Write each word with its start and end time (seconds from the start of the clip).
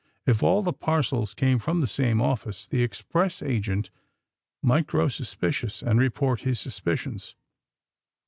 *^If 0.27 0.41
all 0.41 0.63
the 0.63 0.73
parcels 0.73 1.35
came 1.35 1.59
from 1.59 1.79
the 1.79 1.85
same 1.85 2.19
office 2.23 2.67
the 2.67 2.81
express 2.81 3.43
agent 3.43 3.91
might 4.63 4.87
grow 4.87 5.09
suspicious, 5.09 5.83
and 5.83 5.99
report 5.99 6.39
his 6.39 6.59
suspicions." 6.59 7.35